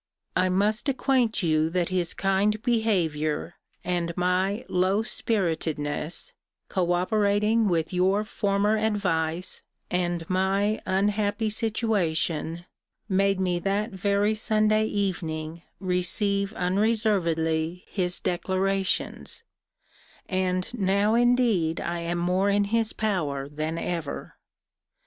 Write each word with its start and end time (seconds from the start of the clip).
I 0.35 0.49
must 0.49 0.89
acquaint 0.89 1.43
you 1.43 1.69
that 1.69 1.89
his 1.89 2.15
kind 2.15 2.59
behaviour, 2.63 3.53
and 3.83 4.17
my 4.17 4.65
low 4.67 5.03
spiritedness, 5.03 6.33
co 6.69 6.93
operating 6.93 7.67
with 7.67 7.93
your 7.93 8.23
former 8.23 8.79
advice, 8.79 9.61
and 9.91 10.27
my 10.27 10.81
unhappy 10.87 11.51
situation, 11.51 12.65
made 13.07 13.39
me 13.39 13.59
that 13.59 13.91
very 13.91 14.33
Sunday 14.33 14.87
evening 14.87 15.61
receive 15.79 16.51
unreservedly 16.53 17.83
his 17.87 18.19
declarations: 18.19 19.43
and 20.27 20.73
now 20.73 21.13
indeed 21.13 21.79
I 21.79 21.99
am 21.99 22.17
more 22.17 22.49
in 22.49 22.63
his 22.63 22.91
power 22.91 23.47
than 23.47 23.77
ever. 23.77 24.35